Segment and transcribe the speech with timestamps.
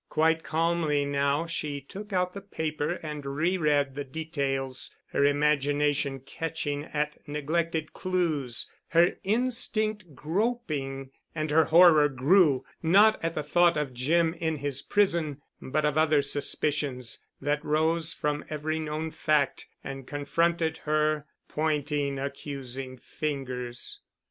[0.09, 6.21] Quite calmly now she took out the paper and re read the details, her imagination
[6.21, 13.93] catching at neglected clues, her instinct groping, and her horror grew—not at the thought of
[13.93, 20.07] Jim in his prison, but of other suspicions that rose from every known fact and
[20.07, 23.99] confronted her—pointing accusing fingers.